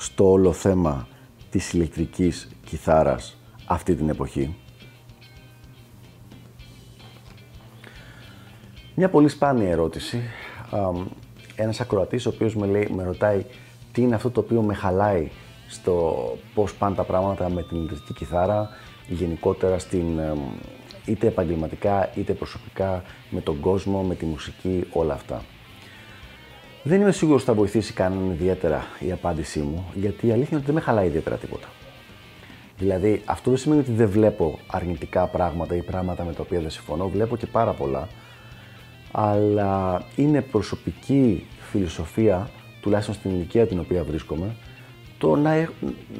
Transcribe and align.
στο 0.00 0.30
όλο 0.30 0.52
θέμα 0.52 1.08
της 1.50 1.72
ηλεκτρικής 1.72 2.48
κιθάρας 2.64 3.36
αυτή 3.66 3.94
την 3.94 4.08
εποχή; 4.08 4.56
Μια 8.94 9.08
πολύ 9.08 9.28
σπάνια 9.28 9.68
ερώτηση. 9.68 10.22
Ένας 11.56 11.80
ακροατής 11.80 12.26
ο 12.26 12.28
οποίος 12.28 12.56
με, 12.56 12.66
λέει, 12.66 12.88
με 12.94 13.02
ρωτάει 13.02 13.44
τι 13.92 14.02
είναι 14.02 14.14
αυτό 14.14 14.30
το 14.30 14.40
οποίο 14.40 14.62
με 14.62 14.74
χαλάει 14.74 15.30
στο 15.68 16.14
πώς 16.54 16.74
πάνε 16.74 16.94
τα 16.94 17.04
πράγματα 17.04 17.48
με 17.48 17.62
την 17.62 17.76
ηλεκτρική 17.76 18.12
κιθάρα, 18.12 18.68
γενικότερα 19.08 19.78
στην, 19.78 20.20
είτε 21.04 21.26
επαγγελματικά 21.26 22.10
είτε 22.14 22.32
προσωπικά, 22.32 23.02
με 23.30 23.40
τον 23.40 23.60
κόσμο, 23.60 24.02
με 24.02 24.14
τη 24.14 24.24
μουσική, 24.24 24.84
όλα 24.92 25.14
αυτά. 25.14 25.42
Δεν 26.88 27.00
είμαι 27.00 27.12
σίγουρος 27.12 27.40
ότι 27.40 27.50
θα 27.50 27.56
βοηθήσει 27.56 27.92
κανέναν 27.92 28.30
ιδιαίτερα 28.30 28.86
η 28.98 29.12
απάντησή 29.12 29.60
μου, 29.60 29.86
γιατί 29.94 30.26
η 30.26 30.30
αλήθεια 30.30 30.48
είναι 30.50 30.56
ότι 30.56 30.66
δεν 30.66 30.74
με 30.74 30.80
χαλάει 30.80 31.06
ιδιαίτερα 31.06 31.36
τίποτα. 31.36 31.68
Δηλαδή, 32.78 33.22
αυτό 33.24 33.50
δεν 33.50 33.58
σημαίνει 33.58 33.80
ότι 33.80 33.90
δεν 33.92 34.08
βλέπω 34.08 34.58
αρνητικά 34.66 35.26
πράγματα 35.26 35.76
ή 35.76 35.82
πράγματα 35.82 36.24
με 36.24 36.32
τα 36.32 36.42
οποία 36.42 36.60
δεν 36.60 36.70
συμφωνώ. 36.70 37.08
Βλέπω 37.08 37.36
και 37.36 37.46
πάρα 37.46 37.72
πολλά. 37.72 38.08
Αλλά 39.12 40.02
είναι 40.16 40.40
προσωπική 40.40 41.46
φιλοσοφία, 41.70 42.50
τουλάχιστον 42.80 43.14
στην 43.14 43.30
ηλικία 43.30 43.66
την 43.66 43.78
οποία 43.78 44.04
βρίσκομαι, 44.04 44.54
το 45.18 45.36
να, 45.36 45.68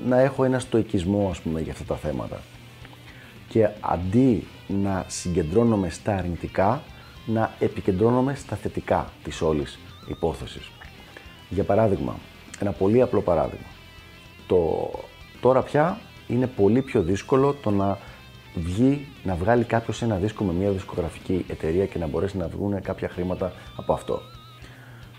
να 0.07 0.21
έχω 0.21 0.45
ένα 0.45 0.59
στοικισμό, 0.59 1.29
ας 1.31 1.41
πούμε, 1.41 1.61
για 1.61 1.73
αυτά 1.73 1.85
τα 1.85 1.97
θέματα. 1.97 2.41
Και 3.49 3.69
αντί 3.81 4.47
να 4.83 5.05
συγκεντρώνομαι 5.09 5.91
στα 5.91 6.15
αρνητικά, 6.15 6.83
να 7.27 7.53
επικεντρώνομαι 7.59 8.35
στα 8.35 8.57
θετικά 8.57 9.11
της 9.23 9.43
όλης 9.43 9.79
υπόθεσης. 10.09 10.71
Για 11.49 11.65
παράδειγμα, 11.65 12.15
ένα 12.61 12.73
πολύ 12.73 13.03
απλό 13.03 13.21
παράδειγμα. 13.21 13.67
Το, 14.47 14.91
τώρα 15.41 15.63
πια 15.63 15.99
είναι 16.29 16.47
πολύ 16.47 16.83
πιο 16.83 17.03
δύσκολο 17.03 17.55
το 17.63 17.71
να 17.71 17.99
βγει, 18.55 19.07
να 19.25 19.35
βγάλει 19.35 19.65
κάποιος 19.65 20.03
ένα 20.03 20.17
δίσκο 20.17 20.45
με 20.45 20.53
μια 20.53 20.71
δισκογραφική 20.71 21.45
εταιρεία 21.49 21.87
και 21.87 21.99
να 21.99 22.07
μπορέσει 22.07 22.37
να 22.37 22.49
βγουν 22.49 22.83
κάποια 22.83 23.09
χρήματα 23.09 23.53
από 23.77 23.93
αυτό. 23.93 24.21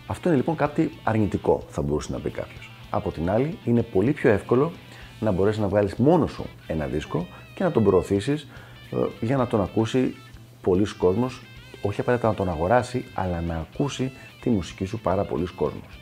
Αυτό 0.07 0.27
είναι 0.27 0.37
λοιπόν 0.37 0.55
κάτι 0.55 0.91
αρνητικό, 1.03 1.63
θα 1.69 1.81
μπορούσε 1.81 2.11
να 2.11 2.19
πει 2.19 2.29
κάποιος. 2.29 2.71
Από 2.89 3.11
την 3.11 3.29
άλλη, 3.29 3.57
είναι 3.65 3.81
πολύ 3.81 4.11
πιο 4.11 4.29
εύκολο 4.29 4.71
να 5.19 5.31
μπορέσεις 5.31 5.61
να 5.61 5.67
βγάλεις 5.67 5.95
μόνο 5.95 6.27
σου 6.27 6.45
ένα 6.67 6.85
δίσκο 6.85 7.27
και 7.55 7.63
να 7.63 7.71
τον 7.71 7.83
προωθήσεις 7.83 8.47
ε, 8.91 9.25
για 9.25 9.37
να 9.37 9.47
τον 9.47 9.61
ακούσει 9.61 10.15
πολλοί 10.61 10.85
κόσμος, 10.97 11.41
όχι 11.81 12.01
απαραίτητα 12.01 12.29
να 12.29 12.35
τον 12.35 12.49
αγοράσει, 12.49 13.05
αλλά 13.13 13.41
να 13.41 13.55
ακούσει 13.55 14.11
τη 14.41 14.49
μουσική 14.49 14.85
σου 14.85 14.99
πάρα 14.99 15.23
πολλοί 15.23 15.45
κόσμος. 15.45 15.99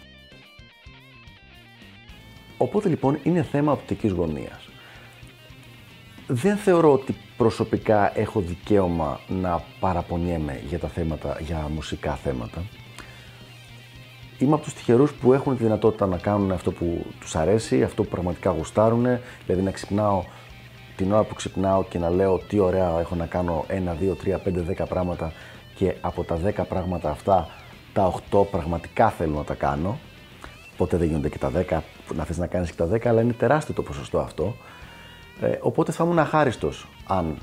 Οπότε 2.58 2.90
λοιπόν 2.90 3.20
είναι 3.24 3.44
θέμα 3.44 3.72
οπτικής 3.72 4.12
γωνίας. 4.12 4.70
Δεν 6.28 6.58
θεωρώ 6.58 6.94
ότι 6.94 7.16
προσωπικά 7.38 8.20
έχω 8.20 8.40
δικαίωμα 8.40 9.20
να 9.28 9.64
παραπονιέμαι 9.80 10.62
για 10.68 10.80
τα 10.80 10.88
θέματα, 10.88 11.38
για 11.42 11.70
μουσικά 11.74 12.16
θέματα. 12.16 12.64
Είμαι 14.38 14.54
από 14.54 14.64
τους 14.64 14.74
τυχερούς 14.74 15.14
που 15.14 15.34
έχουν 15.34 15.58
τη 15.58 15.64
δυνατότητα 15.64 16.06
να 16.06 16.18
κάνουν 16.18 16.52
αυτό 16.52 16.72
που 16.72 17.06
τους 17.20 17.36
αρέσει, 17.36 17.84
αυτό 17.84 18.04
που 18.04 18.10
πραγματικά 18.10 18.50
γουστάρουν, 18.50 19.06
δηλαδή 19.46 19.64
να 19.64 19.72
ξυπνάω 19.72 20.24
την 20.96 21.12
ώρα 21.12 21.24
που 21.24 21.34
ξυπνάω 21.34 21.84
και 21.84 22.00
να 22.00 22.10
λέω 22.10 22.40
τι 22.48 22.60
ωραία 22.60 23.00
έχω 23.00 23.16
να 23.16 23.26
κάνω 23.26 23.66
1, 23.70 23.74
2, 23.74 24.16
3, 24.24 24.38
5, 24.44 24.84
10 24.84 24.86
πράγματα 24.90 25.32
και 25.78 25.96
από 26.02 26.24
τα 26.24 26.40
10 26.46 26.52
πράγματα 26.70 27.10
αυτά 27.10 27.48
τα 27.94 28.14
8 28.32 28.46
πραγματικά 28.52 29.10
θέλω 29.10 29.34
να 29.36 29.44
τα 29.44 29.54
κάνω. 29.54 30.00
Ποτέ 30.78 30.98
δεν 30.98 31.08
γίνονται 31.08 31.30
και 31.30 31.38
τα 31.38 31.52
10, 31.70 31.80
να 32.16 32.24
θες 32.24 32.38
να 32.38 32.48
κάνεις 32.48 32.72
και 32.72 32.78
τα 32.78 32.88
10, 32.92 33.08
αλλά 33.08 33.22
είναι 33.22 33.34
τεράστιο 33.34 33.74
το 33.74 33.82
ποσοστό 33.82 34.20
αυτό. 34.20 34.56
Ε, 35.42 35.58
οπότε 35.62 35.92
θα 35.92 36.04
ήμουν 36.04 36.20
αχάριστος 36.20 36.88
αν 37.08 37.38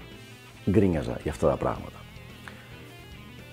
γκρίνιαζα 0.70 1.18
για 1.22 1.30
αυτά 1.30 1.48
τα 1.48 1.56
πράγματα. 1.56 1.98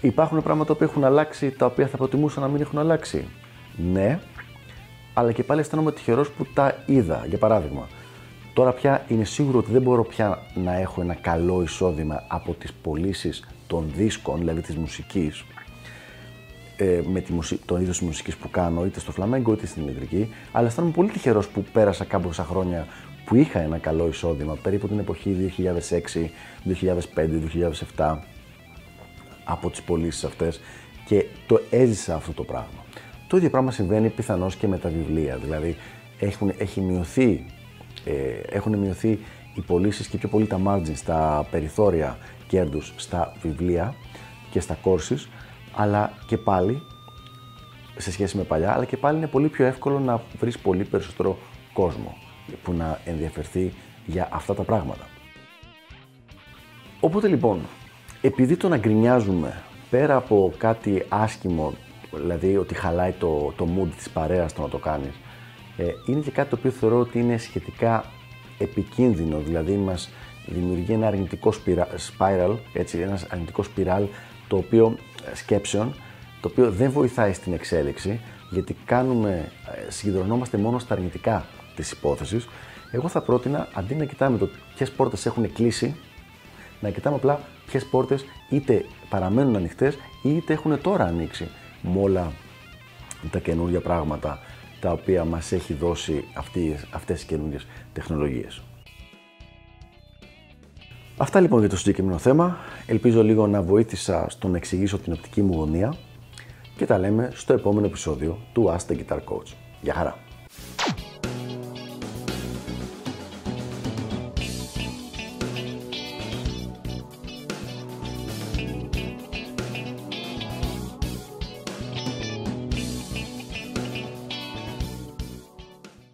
Υπάρχουν 0.02 0.44
πράγματα 0.44 0.76
που 0.76 0.84
έχουν 0.84 1.04
αλλάξει, 1.04 1.52
τα 1.52 1.66
οποία 1.66 1.88
θα 1.88 1.98
προτιμούσα 1.98 2.40
να 2.40 2.48
μην 2.48 2.62
έχουν 2.62 2.80
αλλάξει. 2.80 3.28
Ναι, 3.92 4.20
αλλά 5.14 5.32
και 5.32 5.44
πάλι 5.44 5.60
αισθάνομαι 5.60 5.92
τυχερός 5.92 6.32
που 6.32 6.46
τα 6.54 6.76
είδα. 6.86 7.26
Για 7.28 7.38
παράδειγμα, 7.38 7.88
τώρα 8.54 8.72
πια 8.72 9.06
είναι 9.08 9.24
σίγουρο 9.24 9.60
ότι 9.60 9.72
δεν 9.72 9.82
μπορώ 9.82 10.04
πια 10.04 10.40
να 10.54 10.76
έχω 10.76 11.02
ένα 11.02 11.14
καλό 11.14 11.62
εισόδημα 11.62 12.24
από 12.28 12.54
τις 12.54 12.74
πωλήσεις 12.74 13.44
των 13.72 13.92
δίσκων, 13.96 14.40
δηλαδή 14.40 14.62
της 14.62 14.76
μουσικής, 14.76 15.44
ε, 16.76 17.02
με 17.12 17.22
τη 17.22 17.34
μουσική, 17.34 17.62
τον 17.66 17.82
είδος 17.82 17.98
της 17.98 18.08
μουσικής 18.08 18.36
που 18.36 18.50
κάνω, 18.50 18.86
είτε 18.86 19.00
στο 19.00 19.12
φλαμέγκο 19.12 19.54
είτε 19.54 19.66
στην 19.66 19.82
ηλεκτρική. 19.82 20.30
Αλλά 20.52 20.68
αισθάνομαι 20.68 20.94
πολύ 20.94 21.10
τυχερός 21.10 21.48
που 21.48 21.66
πέρασα 21.74 22.06
κάμποσα 22.06 22.44
χρόνια 22.44 22.88
που 23.26 23.36
είχα 23.36 23.60
ένα 23.60 23.78
καλό 23.78 24.08
εισόδημα, 24.08 24.56
περίπου 24.56 24.88
την 24.88 25.00
εποχή 25.00 25.32
2006, 25.32 26.30
2005, 26.64 27.40
2007, 27.98 28.20
από 29.44 29.70
τις 29.70 29.82
πωλήσεις 29.82 30.24
αυτές 30.24 30.62
και 31.06 31.26
το 31.48 31.62
έζησα 31.70 32.16
αυτό 32.16 32.32
το 32.32 32.44
πράγμα. 32.44 32.86
Το 33.28 33.38
ίδιο 33.38 33.50
πράγμα 33.50 33.72
συμβαίνει 33.72 34.10
πιθανώς 34.10 34.56
και 34.56 34.68
με 34.68 34.78
τα 34.78 34.90
βιβλία. 34.90 35.38
Δηλαδή, 35.38 35.76
έχουν, 36.20 36.54
έχει 36.58 36.82
μειωθεί, 36.82 37.46
ε, 38.06 38.56
έχουν 38.56 38.78
μειωθεί 38.78 39.20
οι 39.54 39.62
πωλήσεις 39.62 40.08
και 40.08 40.18
πιο 40.18 40.30
πολύ 40.30 40.48
τα 40.48 40.60
margins, 40.66 41.00
τα 41.06 41.48
περιθώρια 41.52 42.18
κέρδους 42.48 42.94
στα 42.96 43.34
βιβλία 43.42 43.94
και 44.52 44.60
στα 44.60 44.78
courses 44.84 45.28
αλλά 45.76 46.14
και 46.28 46.38
πάλι, 46.38 46.82
σε 47.98 48.12
σχέση 48.12 48.38
με 48.38 48.44
παλιά, 48.44 48.74
αλλά 48.74 48.86
και 48.86 48.98
πάλι 48.98 49.18
είναι 49.18 49.28
πολύ 49.28 49.48
πιο 49.48 49.66
εύκολο 49.66 50.00
να 50.00 50.22
βρεις 50.40 50.60
πολύ 50.60 50.84
περισσότερο 50.84 51.38
κόσμο 51.74 52.18
που 52.64 52.74
να 52.74 53.00
ενδιαφερθεί 53.06 53.74
για 54.06 54.30
αυτά 54.32 54.54
τα 54.54 54.64
πράγματα. 54.64 55.06
Οπότε 57.00 57.28
λοιπόν, 57.28 57.60
επειδή 58.22 58.58
το 58.58 58.68
να 58.68 58.78
γκρινιάζουμε 58.78 59.64
πέρα 59.90 60.16
από 60.16 60.54
κάτι 60.58 61.06
άσχημο, 61.10 61.74
δηλαδή 62.12 62.58
ότι 62.58 62.74
χαλάει 62.74 63.12
το, 63.12 63.54
το 63.58 63.68
mood 63.78 63.90
της 63.98 64.10
παρέας 64.10 64.54
το 64.54 64.62
να 64.62 64.70
το 64.70 64.78
κάνεις, 64.78 65.14
ε, 65.78 65.86
είναι 66.06 66.20
και 66.20 66.32
κάτι 66.32 66.50
το 66.50 66.56
οποίο 66.60 66.72
θεωρώ 66.72 67.00
ότι 67.00 67.20
είναι 67.20 67.38
σχετικά 67.38 68.06
επικίνδυνο, 68.62 69.40
δηλαδή 69.40 69.76
μας 69.76 70.10
δημιουργεί 70.46 70.94
ένα 70.94 71.08
αρνητικό 71.08 71.54
spiral, 72.18 72.56
έτσι, 72.74 72.98
ένας 72.98 73.26
αρνητικό 73.30 73.64
σπιράλ 73.64 74.08
το 74.48 74.58
οποίο 74.58 74.98
ε, 75.32 75.36
σκέψεων, 75.36 75.94
το 76.42 76.48
οποίο 76.48 76.72
δεν 76.72 76.92
βοηθάει 76.92 77.34
στην 77.34 77.54
εξέλιξη, 77.54 78.20
γιατί 78.50 78.76
κάνουμε, 78.86 79.52
ε, 79.88 79.92
συγκεντρωνόμαστε 79.92 80.58
μόνο 80.58 80.80
στα 80.80 80.94
αρνητικά 80.94 81.46
της 81.76 81.92
υπόθεσης. 81.92 82.48
Εγώ 82.92 83.08
θα 83.08 83.22
πρότεινα, 83.22 83.68
αντί 83.74 83.96
να 83.96 84.06
κοιτάμε 84.06 84.38
το 84.38 84.50
ποιες 84.76 84.92
πόρτες 84.92 85.26
έχουν 85.26 85.54
κλείσει, 85.54 85.96
να 86.80 86.90
κοιτάμε 86.90 87.16
απλά 87.16 87.40
ποιες 87.66 87.86
πόρτες 87.86 88.26
είτε 88.50 88.86
παραμένουν 89.10 89.56
ανοιχτές 89.56 89.98
είτε 90.24 90.54
έχουν 90.54 90.82
τώρα 90.82 91.06
ανοίξει 91.06 91.48
με 91.82 92.02
όλα 92.02 92.32
τα 93.32 93.40
καινούργια 93.40 93.80
πράγματα 93.80 94.40
τα 94.82 94.92
οποία 94.92 95.26
μας 95.26 95.52
έχει 95.52 95.74
δώσει 95.74 96.24
αυτές, 96.34 96.88
αυτές 96.92 97.22
οι 97.22 97.26
καινούργιες 97.26 97.68
τεχνολογίες. 97.94 98.62
Αυτά 101.18 101.40
λοιπόν 101.40 101.60
για 101.60 101.70
το 101.70 101.78
συγκεκριμένο 101.78 102.18
θέμα. 102.18 102.58
Ελπίζω 102.86 103.24
λίγο 103.24 103.48
να 103.48 103.62
βοήθησα 103.62 104.26
στο 104.30 104.48
να 104.48 104.58
εξηγήσω 104.58 104.98
την 104.98 105.14
οπτική 105.14 105.42
μου 105.42 105.54
γωνία 105.56 105.96
και 106.78 106.86
τα 106.86 106.98
λέμε 106.98 107.32
στο 107.34 107.54
επόμενο 107.54 107.86
επεισόδιο 107.86 108.38
του 108.54 108.76
Ask 108.78 108.92
the 108.92 108.98
Guitar 108.98 109.18
Coach. 109.18 109.54
Γεια 109.82 109.94
χαρά! 109.94 110.31